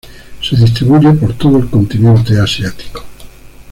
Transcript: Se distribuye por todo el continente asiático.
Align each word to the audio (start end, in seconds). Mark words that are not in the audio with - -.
Se 0.41 0.55
distribuye 0.55 1.11
por 1.11 1.37
todo 1.37 1.59
el 1.59 1.69
continente 1.69 2.39
asiático. 2.39 3.03